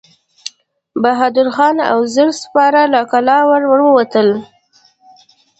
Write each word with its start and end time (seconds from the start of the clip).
بهادر 1.01 1.47
خان 1.55 1.77
او 1.91 1.99
زر 2.13 2.29
سپاره 2.41 2.81
له 2.93 3.01
کلا 3.11 3.37
ور 3.49 3.61
ووتل. 3.85 4.29